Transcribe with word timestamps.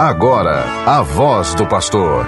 Agora, 0.00 0.64
a 0.86 1.02
voz 1.02 1.52
do 1.52 1.66
pastor. 1.66 2.26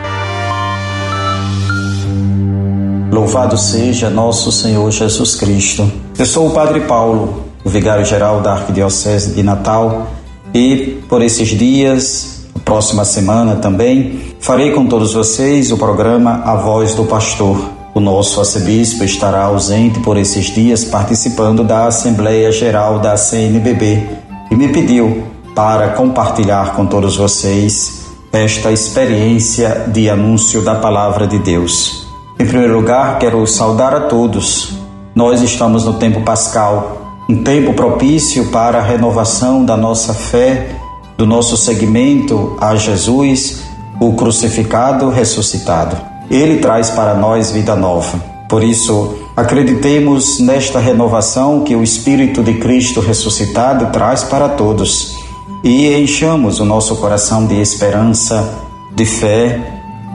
Louvado 3.11 3.57
seja 3.57 4.11
nosso 4.11 4.53
Senhor 4.53 4.91
Jesus 4.91 5.37
Cristo. 5.37 5.91
Eu 6.19 6.27
sou 6.27 6.49
o 6.49 6.51
Padre 6.51 6.81
Paulo, 6.81 7.45
o 7.65 7.71
vigário-geral 7.71 8.43
da 8.43 8.53
Arquidiocese 8.53 9.33
de 9.33 9.43
Natal, 9.43 10.09
e 10.53 11.03
por 11.09 11.23
esses 11.23 11.49
dias, 11.49 12.47
próxima 12.63 13.07
semana 13.07 13.57
também, 13.57 14.21
farei 14.39 14.73
com 14.73 14.85
todos 14.85 15.15
vocês 15.15 15.73
o 15.73 15.79
programa 15.79 16.43
A 16.45 16.55
Voz 16.57 16.95
do 16.95 17.07
Pastor. 17.07 17.71
O 17.95 18.01
nosso 18.01 18.39
arcebispo 18.39 19.03
estará 19.03 19.45
ausente 19.45 19.99
por 20.01 20.19
esses 20.19 20.55
dias 20.55 20.85
participando 20.85 21.65
da 21.65 21.87
Assembleia 21.87 22.53
Geral 22.53 22.99
da 22.99 23.17
CNBB 23.17 24.11
e 24.51 24.55
me 24.55 24.69
pediu 24.69 25.32
para 25.55 25.91
compartilhar 25.91 26.75
com 26.75 26.87
todos 26.87 27.17
vocês 27.17 28.03
esta 28.33 28.73
experiência 28.73 29.87
de 29.89 30.09
anúncio 30.09 30.63
da 30.63 30.77
palavra 30.77 31.27
de 31.27 31.39
Deus. 31.39 32.07
Em 32.39 32.47
primeiro 32.47 32.75
lugar, 32.75 33.19
quero 33.19 33.47
saudar 33.47 33.95
a 33.95 34.01
todos. 34.01 34.73
Nós 35.15 35.43
estamos 35.43 35.85
no 35.85 35.95
tempo 35.95 36.23
pascal, 36.23 37.25
um 37.29 37.45
tempo 37.45 37.75
propício 37.75 38.47
para 38.47 38.79
a 38.79 38.83
renovação 38.83 39.65
da 39.65 39.77
nossa 39.77 40.15
fé, 40.15 40.75
do 41.19 41.27
nosso 41.27 41.57
seguimento 41.59 42.57
a 42.59 42.75
Jesus, 42.75 43.63
o 44.01 44.15
crucificado 44.15 45.11
ressuscitado. 45.11 45.97
Ele 46.31 46.59
traz 46.59 46.91
para 46.91 47.15
nós 47.15 47.51
vida 47.51 47.77
nova. 47.77 48.19
Por 48.49 48.65
isso, 48.65 49.15
acreditemos 49.37 50.41
nesta 50.41 50.79
renovação 50.79 51.61
que 51.61 51.77
o 51.77 51.83
Espírito 51.83 52.43
de 52.43 52.55
Cristo 52.55 53.01
ressuscitado 53.01 53.93
traz 53.93 54.25
para 54.25 54.49
todos 54.49 55.22
e 55.63 55.95
enchamos 55.95 56.59
o 56.59 56.65
nosso 56.65 56.97
coração 56.97 57.47
de 57.47 57.61
esperança, 57.61 58.49
de 58.95 59.07
fé 59.07 59.61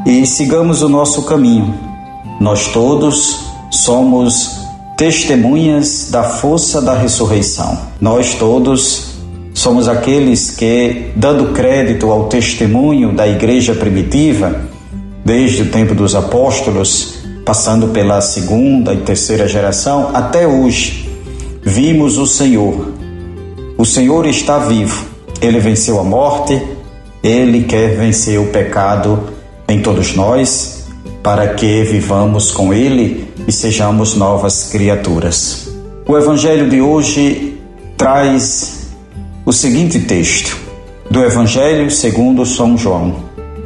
e 0.06 0.26
sigamos 0.26 0.82
o 0.82 0.90
nosso 0.90 1.24
caminho. 1.24 1.74
Nós 2.40 2.68
todos 2.68 3.46
somos 3.72 4.58
testemunhas 4.98 6.10
da 6.12 6.24
força 6.24 6.82
da 6.82 6.94
ressurreição. 6.94 7.78
Nós 8.02 8.36
todos 8.36 9.16
somos 9.54 9.88
aqueles 9.88 10.52
que, 10.52 11.12
dando 11.16 11.54
crédito 11.54 12.12
ao 12.12 12.26
testemunho 12.26 13.16
da 13.16 13.28
igreja 13.28 13.74
primitiva, 13.74 14.68
desde 15.24 15.64
o 15.64 15.72
tempo 15.72 15.96
dos 15.96 16.14
apóstolos, 16.14 17.16
passando 17.46 17.88
pela 17.90 18.20
segunda 18.22 18.94
e 18.94 18.98
terceira 18.98 19.48
geração, 19.48 20.12
até 20.14 20.46
hoje, 20.46 21.10
vimos 21.64 22.18
o 22.18 22.26
Senhor. 22.26 22.94
O 23.78 23.86
Senhor 23.86 24.26
está 24.26 24.58
vivo 24.60 25.17
ele 25.42 25.60
venceu 25.60 26.00
a 26.00 26.04
morte, 26.04 26.62
ele 27.24 27.64
quer 27.64 27.96
vencer 27.96 28.40
o 28.40 28.48
pecado 28.48 29.30
em 29.68 29.82
todos 29.82 30.16
nós, 30.16 30.88
para 31.22 31.50
que 31.50 31.84
vivamos 31.84 32.52
com 32.52 32.74
ele 32.74 33.28
e 33.48 33.52
sejamos 33.52 34.16
novas 34.16 34.70
criaturas. 34.72 35.70
O 36.08 36.18
evangelho 36.18 36.70
de 36.70 36.82
hoje 36.82 37.60
traz 37.98 38.88
o 39.46 39.52
seguinte 39.52 40.00
texto 40.00 40.58
do 41.10 41.24
Evangelho 41.24 41.90
segundo 41.90 42.46
São 42.46 42.78
João. 42.78 43.16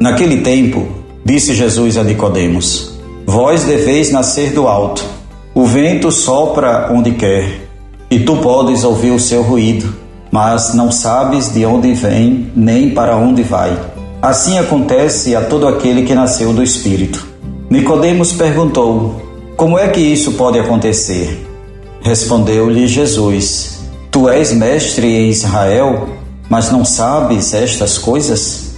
Naquele 0.00 0.40
tempo, 0.40 0.86
disse 1.24 1.54
Jesus 1.54 1.96
a 1.96 2.04
Nicodemos: 2.04 2.98
Vós 3.26 3.64
deveis 3.64 4.10
nascer 4.10 4.52
do 4.52 4.66
alto. 4.66 5.04
O 5.54 5.66
vento 5.66 6.10
sopra 6.10 6.88
onde 6.92 7.12
quer, 7.12 7.68
e 8.10 8.20
tu 8.20 8.36
podes 8.36 8.84
ouvir 8.84 9.10
o 9.10 9.20
seu 9.20 9.42
ruído 9.42 10.01
mas 10.32 10.72
não 10.72 10.90
sabes 10.90 11.52
de 11.52 11.66
onde 11.66 11.92
vem 11.92 12.50
nem 12.56 12.88
para 12.88 13.14
onde 13.14 13.42
vai. 13.42 13.78
Assim 14.22 14.58
acontece 14.58 15.36
a 15.36 15.42
todo 15.42 15.68
aquele 15.68 16.04
que 16.04 16.14
nasceu 16.14 16.54
do 16.54 16.62
Espírito. 16.62 17.26
Nicodemos 17.68 18.32
perguntou: 18.32 19.20
Como 19.56 19.78
é 19.78 19.88
que 19.88 20.00
isso 20.00 20.32
pode 20.32 20.58
acontecer? 20.58 21.46
Respondeu-lhe 22.00 22.86
Jesus: 22.86 23.80
Tu 24.10 24.26
és 24.30 24.52
mestre 24.52 25.06
em 25.06 25.28
Israel, 25.28 26.08
mas 26.48 26.72
não 26.72 26.82
sabes 26.82 27.52
estas 27.52 27.98
coisas? 27.98 28.72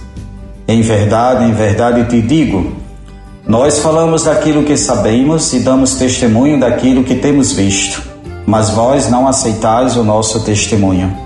Em 0.67 0.81
verdade, 0.81 1.45
em 1.45 1.53
verdade 1.53 2.09
te 2.09 2.21
digo, 2.21 2.73
nós 3.47 3.79
falamos 3.79 4.23
daquilo 4.23 4.63
que 4.63 4.75
sabemos 4.75 5.53
e 5.53 5.59
damos 5.59 5.95
testemunho 5.95 6.59
daquilo 6.59 7.03
que 7.03 7.15
temos 7.15 7.53
visto, 7.53 8.01
mas 8.45 8.71
vós 8.71 9.09
não 9.09 9.27
aceitais 9.27 9.95
o 9.95 10.03
nosso 10.03 10.43
testemunho. 10.43 11.25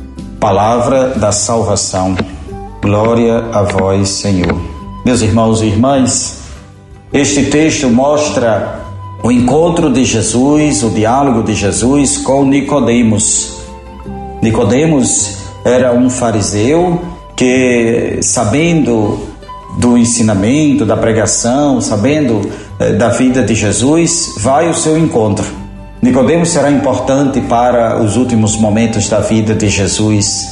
Palavra 0.41 1.09
da 1.09 1.31
salvação. 1.31 2.15
Glória 2.81 3.45
a 3.53 3.61
vós, 3.61 4.09
Senhor. 4.09 4.59
Meus 5.05 5.21
irmãos 5.21 5.61
e 5.61 5.67
irmãs, 5.67 6.39
este 7.13 7.43
texto 7.43 7.87
mostra 7.87 8.79
o 9.21 9.31
encontro 9.31 9.93
de 9.93 10.03
Jesus, 10.03 10.81
o 10.81 10.89
diálogo 10.89 11.43
de 11.43 11.53
Jesus 11.53 12.17
com 12.17 12.43
Nicodemos. 12.43 13.61
Nicodemos 14.41 15.37
era 15.63 15.93
um 15.93 16.09
fariseu 16.09 16.99
que, 17.35 18.17
sabendo 18.23 19.19
do 19.77 19.95
ensinamento, 19.95 20.87
da 20.87 20.97
pregação, 20.97 21.79
sabendo 21.79 22.41
eh, 22.79 22.93
da 22.93 23.09
vida 23.09 23.43
de 23.43 23.53
Jesus, 23.53 24.33
vai 24.39 24.67
ao 24.67 24.73
seu 24.73 24.97
encontro. 24.97 25.45
Nicodemos 26.01 26.49
será 26.49 26.71
importante 26.71 27.39
para 27.41 28.01
os 28.01 28.17
últimos 28.17 28.57
momentos 28.57 29.07
da 29.07 29.19
vida 29.19 29.53
de 29.53 29.69
Jesus, 29.69 30.47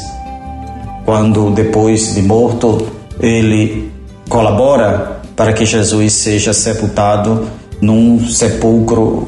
quando 1.06 1.50
depois 1.50 2.14
de 2.14 2.22
morto 2.22 2.86
ele 3.20 3.92
colabora 4.30 5.22
para 5.36 5.52
que 5.52 5.66
Jesus 5.66 6.14
seja 6.14 6.54
sepultado 6.54 7.48
num 7.82 8.28
sepulcro 8.28 9.28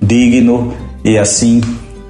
digno 0.00 0.72
e 1.04 1.18
assim 1.18 1.60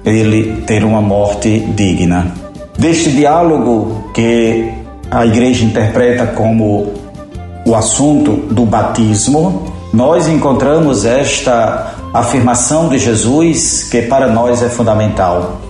ele 0.05 0.61
ter 0.67 0.83
uma 0.83 1.01
morte 1.01 1.59
digna. 1.75 2.31
Deste 2.77 3.09
diálogo 3.11 4.11
que 4.13 4.71
a 5.09 5.25
igreja 5.25 5.65
interpreta 5.65 6.27
como 6.27 6.93
o 7.65 7.73
assunto 7.73 8.33
do 8.53 8.67
batismo, 8.67 9.73
nós 9.91 10.27
encontramos 10.27 11.05
esta 11.05 11.96
afirmação 12.19 12.89
de 12.89 12.97
Jesus 12.97 13.87
que 13.89 14.01
para 14.03 14.27
nós 14.27 14.61
é 14.61 14.69
fundamental. 14.69 15.61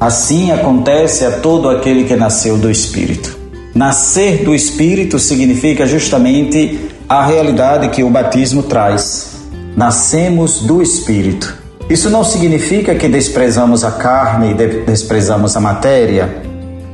Assim 0.00 0.50
acontece 0.50 1.24
a 1.24 1.30
todo 1.30 1.68
aquele 1.68 2.04
que 2.04 2.16
nasceu 2.16 2.58
do 2.58 2.70
Espírito. 2.70 3.38
Nascer 3.74 4.44
do 4.44 4.54
Espírito 4.54 5.18
significa 5.18 5.86
justamente 5.86 6.88
a 7.08 7.24
realidade 7.24 7.88
que 7.88 8.02
o 8.02 8.10
batismo 8.10 8.62
traz. 8.62 9.30
Nascemos 9.76 10.60
do 10.60 10.82
Espírito. 10.82 11.58
Isso 11.88 12.08
não 12.08 12.24
significa 12.24 12.94
que 12.94 13.08
desprezamos 13.08 13.84
a 13.84 13.90
carne 13.90 14.52
e 14.52 14.84
desprezamos 14.84 15.56
a 15.56 15.60
matéria, 15.60 16.42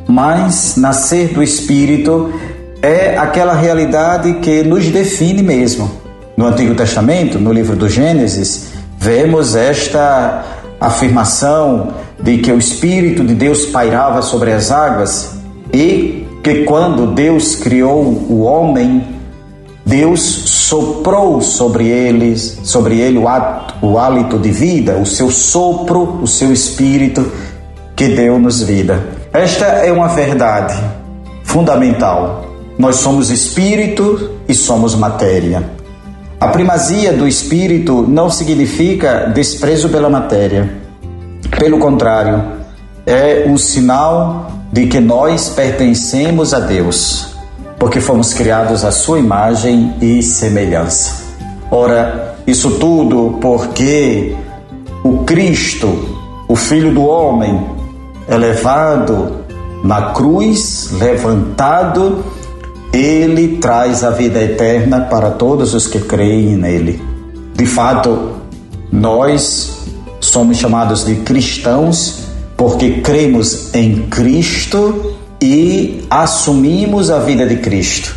mas 0.08 0.76
nascer 0.76 1.28
do 1.28 1.42
Espírito 1.42 2.32
é 2.82 3.16
aquela 3.16 3.54
realidade 3.54 4.34
que 4.34 4.62
nos 4.62 4.86
define 4.86 5.42
mesmo. 5.42 5.90
No 6.36 6.46
Antigo 6.46 6.74
Testamento, 6.74 7.38
no 7.38 7.52
livro 7.52 7.76
do 7.76 7.88
Gênesis, 7.88 8.79
vemos 9.00 9.56
esta 9.56 10.44
afirmação 10.78 11.94
de 12.22 12.36
que 12.36 12.52
o 12.52 12.58
Espírito 12.58 13.24
de 13.24 13.34
Deus 13.34 13.64
pairava 13.64 14.20
sobre 14.20 14.52
as 14.52 14.70
águas 14.70 15.36
e 15.72 16.26
que 16.42 16.64
quando 16.64 17.06
Deus 17.14 17.56
criou 17.56 18.02
o 18.02 18.42
homem, 18.42 19.02
Deus 19.86 20.20
soprou 20.20 21.40
sobre 21.40 21.88
eles, 21.88 22.60
sobre 22.62 23.00
ele 23.00 23.16
o, 23.16 23.26
ato, 23.26 23.74
o 23.84 23.98
hálito 23.98 24.38
de 24.38 24.50
vida, 24.50 24.98
o 24.98 25.06
seu 25.06 25.30
sopro, 25.30 26.20
o 26.22 26.26
seu 26.26 26.52
espírito 26.52 27.26
que 27.96 28.08
deu-nos 28.08 28.62
vida. 28.62 29.02
Esta 29.32 29.64
é 29.64 29.90
uma 29.90 30.08
verdade 30.08 30.78
fundamental. 31.42 32.44
Nós 32.78 32.96
somos 32.96 33.30
espírito 33.30 34.30
e 34.46 34.52
somos 34.52 34.94
matéria. 34.94 35.79
A 36.40 36.48
primazia 36.48 37.12
do 37.12 37.28
espírito 37.28 38.02
não 38.08 38.30
significa 38.30 39.30
desprezo 39.34 39.90
pela 39.90 40.08
matéria. 40.08 40.72
Pelo 41.58 41.78
contrário, 41.78 42.42
é 43.04 43.44
um 43.46 43.58
sinal 43.58 44.50
de 44.72 44.86
que 44.86 45.00
nós 45.00 45.50
pertencemos 45.50 46.54
a 46.54 46.60
Deus. 46.60 47.28
porque 47.78 47.98
fomos 47.98 48.34
criados 48.34 48.84
à 48.84 48.92
sua 48.92 49.18
imagem 49.18 49.94
e 50.02 50.22
semelhança. 50.22 51.24
Ora, 51.70 52.34
isso 52.46 52.72
tudo 52.72 53.38
porque 53.40 54.36
o 55.02 55.24
Cristo, 55.24 56.18
o 56.46 56.54
Filho 56.54 56.92
do 56.92 57.02
Homem, 57.02 57.66
elevado 58.28 59.44
na 59.82 60.12
cruz, 60.12 60.90
levantado, 60.92 62.22
ele 62.92 63.58
traz 63.58 64.02
a 64.02 64.10
vida 64.10 64.42
eterna 64.42 65.02
para 65.02 65.30
todos 65.30 65.74
os 65.74 65.86
que 65.86 66.00
creem 66.00 66.56
nele. 66.56 67.00
De 67.54 67.66
fato, 67.66 68.32
nós 68.90 69.84
somos 70.20 70.58
chamados 70.58 71.04
de 71.04 71.16
cristãos 71.16 72.24
porque 72.56 73.00
cremos 73.00 73.74
em 73.74 74.02
Cristo 74.08 75.14
e 75.40 76.04
assumimos 76.10 77.10
a 77.10 77.18
vida 77.18 77.46
de 77.46 77.56
Cristo. 77.56 78.14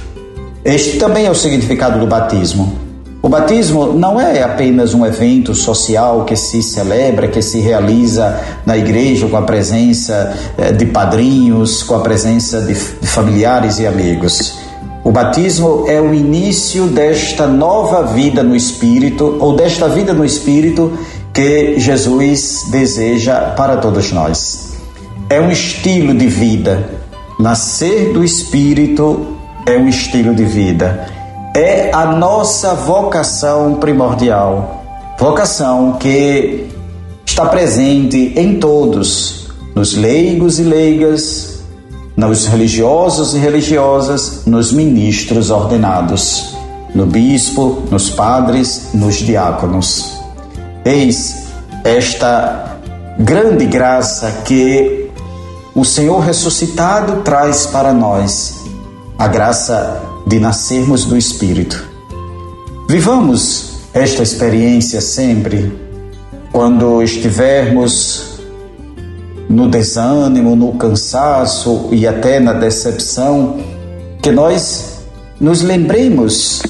Este 0.65 0.97
também 0.97 1.25
é 1.25 1.31
o 1.31 1.35
significado 1.35 1.99
do 1.99 2.07
batismo. 2.07 2.82
O 3.25 3.29
batismo 3.29 3.93
não 3.93 4.19
é 4.19 4.43
apenas 4.43 4.93
um 4.93 5.05
evento 5.05 5.55
social 5.55 6.25
que 6.25 6.35
se 6.35 6.61
celebra, 6.61 7.29
que 7.29 7.41
se 7.41 7.61
realiza 7.61 8.37
na 8.65 8.77
igreja 8.77 9.27
com 9.27 9.37
a 9.37 9.43
presença 9.43 10.37
eh, 10.57 10.73
de 10.73 10.87
padrinhos, 10.87 11.83
com 11.83 11.95
a 11.95 12.01
presença 12.01 12.59
de 12.59 12.75
familiares 12.75 13.79
e 13.79 13.87
amigos. 13.87 14.57
O 15.05 15.09
batismo 15.09 15.85
é 15.87 16.01
o 16.01 16.13
início 16.13 16.87
desta 16.87 17.47
nova 17.47 18.03
vida 18.07 18.43
no 18.43 18.53
Espírito, 18.53 19.37
ou 19.39 19.55
desta 19.55 19.87
vida 19.87 20.13
no 20.13 20.25
Espírito 20.25 20.91
que 21.33 21.79
Jesus 21.79 22.65
deseja 22.71 23.39
para 23.55 23.77
todos 23.77 24.11
nós. 24.11 24.73
É 25.29 25.39
um 25.39 25.49
estilo 25.49 26.13
de 26.13 26.27
vida. 26.27 26.89
Nascer 27.39 28.11
do 28.11 28.21
Espírito 28.21 29.27
é 29.65 29.77
um 29.77 29.87
estilo 29.87 30.35
de 30.35 30.43
vida 30.43 31.22
é 31.55 31.91
a 31.93 32.07
nossa 32.07 32.73
vocação 32.73 33.75
primordial. 33.75 34.83
Vocação 35.19 35.93
que 35.93 36.67
está 37.23 37.45
presente 37.45 38.33
em 38.35 38.59
todos, 38.59 39.49
nos 39.75 39.95
leigos 39.95 40.59
e 40.59 40.63
leigas, 40.63 41.63
nos 42.17 42.47
religiosos 42.47 43.35
e 43.35 43.37
religiosas, 43.37 44.45
nos 44.45 44.71
ministros 44.71 45.51
ordenados, 45.51 46.55
no 46.93 47.05
bispo, 47.05 47.83
nos 47.91 48.09
padres, 48.09 48.89
nos 48.93 49.15
diáconos. 49.15 50.17
Eis 50.83 51.43
esta 51.83 52.77
grande 53.19 53.65
graça 53.65 54.41
que 54.43 55.11
o 55.75 55.85
Senhor 55.85 56.19
ressuscitado 56.19 57.21
traz 57.21 57.67
para 57.67 57.93
nós, 57.93 58.55
a 59.17 59.27
graça 59.27 60.12
de 60.33 60.39
nascermos 60.39 61.05
do 61.05 61.15
Espírito. 61.15 61.87
Vivamos 62.89 63.73
esta 63.93 64.23
experiência 64.23 64.99
sempre 64.99 65.71
quando 66.51 67.03
estivermos 67.03 68.39
no 69.47 69.69
desânimo, 69.69 70.55
no 70.55 70.71
cansaço 70.71 71.89
e 71.91 72.07
até 72.07 72.39
na 72.39 72.51
decepção, 72.51 73.59
que 74.23 74.31
nós 74.31 75.03
nos 75.39 75.61
lembremos 75.61 76.63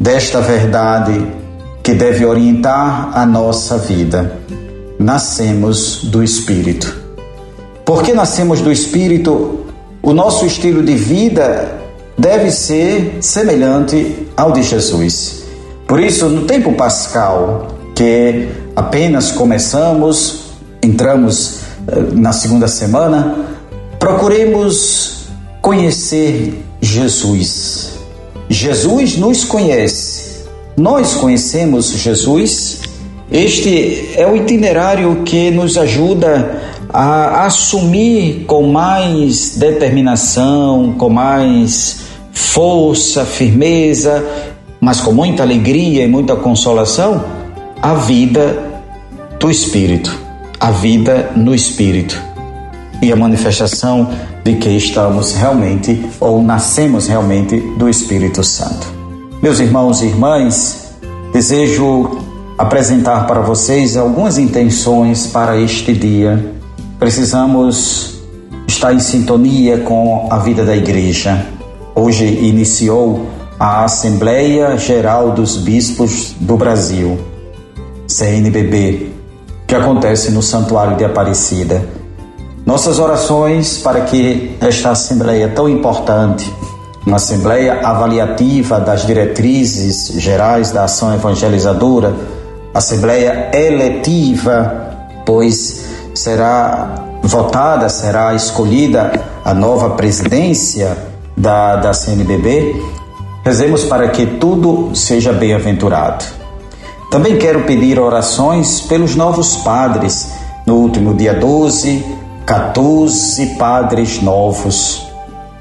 desta 0.00 0.40
verdade 0.40 1.24
que 1.84 1.94
deve 1.94 2.26
orientar 2.26 3.16
a 3.16 3.24
nossa 3.24 3.78
vida. 3.78 4.40
Nascemos 4.98 6.02
do 6.02 6.20
Espírito. 6.20 7.00
Porque 7.84 8.12
nascemos 8.12 8.60
do 8.60 8.72
Espírito, 8.72 9.66
o 10.02 10.12
nosso 10.12 10.44
estilo 10.46 10.82
de 10.82 10.96
vida 10.96 11.83
deve 12.18 12.50
ser 12.50 13.18
semelhante 13.20 14.28
ao 14.36 14.52
de 14.52 14.62
Jesus. 14.62 15.44
Por 15.86 16.00
isso, 16.00 16.28
no 16.28 16.46
tempo 16.46 16.72
pascal, 16.72 17.68
que 17.94 18.48
apenas 18.74 19.30
começamos, 19.32 20.44
entramos 20.82 21.60
eh, 21.86 22.00
na 22.12 22.32
segunda 22.32 22.66
semana, 22.68 23.36
procuremos 23.98 25.26
conhecer 25.60 26.62
Jesus. 26.80 27.92
Jesus 28.48 29.16
nos 29.16 29.44
conhece. 29.44 30.44
Nós 30.76 31.14
conhecemos 31.14 31.90
Jesus. 31.92 32.80
Este 33.30 34.10
é 34.16 34.26
o 34.26 34.36
itinerário 34.36 35.22
que 35.24 35.50
nos 35.50 35.76
ajuda 35.78 36.62
a 36.92 37.46
assumir 37.46 38.44
com 38.46 38.64
mais 38.64 39.56
determinação, 39.56 40.94
com 40.98 41.08
mais 41.08 42.03
força, 42.54 43.24
firmeza, 43.26 44.24
mas 44.80 45.00
com 45.00 45.12
muita 45.12 45.42
alegria 45.42 46.04
e 46.04 46.08
muita 46.08 46.34
consolação, 46.36 47.24
a 47.82 47.94
vida 47.94 48.82
do 49.38 49.50
Espírito, 49.50 50.16
a 50.58 50.70
vida 50.70 51.32
no 51.36 51.54
Espírito 51.54 52.18
e 53.02 53.12
a 53.12 53.16
manifestação 53.16 54.08
de 54.42 54.54
que 54.54 54.70
estamos 54.70 55.34
realmente 55.34 56.06
ou 56.18 56.42
nascemos 56.42 57.08
realmente 57.08 57.58
do 57.76 57.88
Espírito 57.88 58.42
Santo. 58.42 58.86
Meus 59.42 59.60
irmãos 59.60 60.00
e 60.00 60.06
irmãs, 60.06 60.94
desejo 61.32 62.22
apresentar 62.56 63.26
para 63.26 63.40
vocês 63.40 63.96
algumas 63.96 64.38
intenções 64.38 65.26
para 65.26 65.60
este 65.60 65.92
dia 65.92 66.54
Precisamos 66.98 68.14
estar 68.66 68.94
em 68.94 68.98
sintonia 68.98 69.78
com 69.78 70.26
a 70.30 70.38
vida 70.38 70.64
da 70.64 70.74
igreja. 70.74 71.46
Hoje 71.96 72.24
iniciou 72.26 73.28
a 73.58 73.84
Assembleia 73.84 74.76
Geral 74.76 75.30
dos 75.30 75.56
Bispos 75.56 76.34
do 76.40 76.56
Brasil, 76.56 77.16
CNBB, 78.08 79.12
que 79.64 79.76
acontece 79.76 80.32
no 80.32 80.42
Santuário 80.42 80.96
de 80.96 81.04
Aparecida. 81.04 81.88
Nossas 82.66 82.98
orações 82.98 83.78
para 83.78 84.00
que 84.00 84.56
esta 84.60 84.90
Assembleia 84.90 85.50
tão 85.50 85.68
importante, 85.68 86.52
uma 87.06 87.14
Assembleia 87.18 87.86
avaliativa 87.86 88.80
das 88.80 89.06
diretrizes 89.06 90.20
gerais 90.20 90.72
da 90.72 90.84
ação 90.84 91.14
evangelizadora, 91.14 92.12
Assembleia 92.74 93.52
eletiva, 93.54 94.96
pois 95.24 95.84
será 96.12 97.20
votada, 97.22 97.88
será 97.88 98.34
escolhida 98.34 99.12
a 99.44 99.54
nova 99.54 99.90
presidência 99.90 101.13
da, 101.36 101.76
da 101.76 101.92
CNBB, 101.92 102.76
rezemos 103.44 103.84
para 103.84 104.08
que 104.08 104.26
tudo 104.26 104.94
seja 104.94 105.32
bem-aventurado. 105.32 106.24
Também 107.10 107.38
quero 107.38 107.62
pedir 107.62 107.98
orações 107.98 108.80
pelos 108.80 109.14
novos 109.14 109.56
padres. 109.58 110.32
No 110.66 110.76
último 110.76 111.14
dia 111.14 111.34
12, 111.34 112.04
14 112.44 113.46
padres 113.56 114.20
novos, 114.20 115.06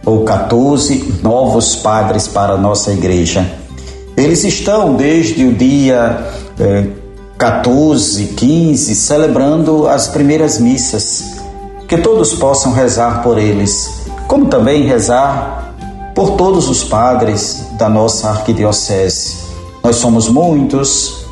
ou 0.05 0.23
14 0.23 1.19
novos 1.21 1.75
padres 1.75 2.27
para 2.27 2.53
a 2.53 2.57
nossa 2.57 2.91
igreja. 2.91 3.45
Eles 4.17 4.43
estão 4.43 4.95
desde 4.95 5.45
o 5.45 5.53
dia 5.53 6.27
eh, 6.59 6.87
14, 7.37 8.27
15, 8.27 8.95
celebrando 8.95 9.87
as 9.87 10.07
primeiras 10.07 10.59
missas. 10.59 11.23
Que 11.87 11.97
todos 11.97 12.33
possam 12.33 12.71
rezar 12.71 13.21
por 13.21 13.37
eles, 13.37 14.07
como 14.27 14.47
também 14.47 14.87
rezar 14.87 15.62
por 16.15 16.31
todos 16.31 16.69
os 16.69 16.83
padres 16.83 17.65
da 17.77 17.89
nossa 17.89 18.29
arquidiocese. 18.29 19.37
Nós 19.83 19.95
somos 19.97 20.29
muitos, 20.29 21.25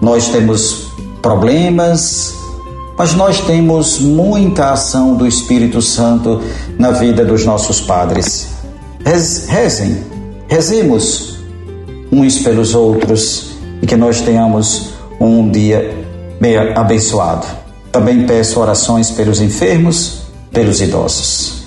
nós 0.00 0.28
temos 0.28 0.88
problemas, 1.22 2.34
mas 2.98 3.14
nós 3.14 3.40
temos 3.40 3.98
muita 3.98 4.72
ação 4.72 5.14
do 5.14 5.26
Espírito 5.26 5.80
Santo 5.80 6.40
na 6.78 6.90
vida 6.90 7.24
dos 7.24 7.44
nossos 7.44 7.80
padres. 7.80 8.48
Rezem, 9.48 10.04
rezemos 10.48 11.36
uns 12.12 12.38
pelos 12.38 12.74
outros 12.74 13.56
e 13.82 13.86
que 13.86 13.96
nós 13.96 14.20
tenhamos 14.20 14.90
um 15.18 15.50
dia 15.50 15.96
bem 16.40 16.56
abençoado. 16.56 17.46
Também 17.90 18.26
peço 18.26 18.60
orações 18.60 19.10
pelos 19.10 19.40
enfermos, 19.40 20.22
pelos 20.52 20.80
idosos. 20.80 21.62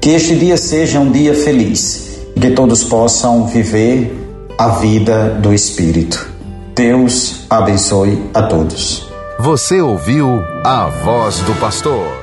Que 0.00 0.10
este 0.10 0.34
dia 0.34 0.56
seja 0.56 0.98
um 0.98 1.10
dia 1.10 1.34
feliz 1.34 2.07
que 2.40 2.50
todos 2.50 2.84
possam 2.84 3.46
viver 3.46 4.12
a 4.56 4.68
vida 4.68 5.30
do 5.40 5.52
Espírito. 5.52 6.30
Deus 6.74 7.46
abençoe 7.50 8.22
a 8.32 8.42
todos. 8.42 9.08
Você 9.40 9.80
ouviu 9.80 10.42
a 10.64 10.88
voz 10.88 11.38
do 11.40 11.54
pastor 11.60 12.17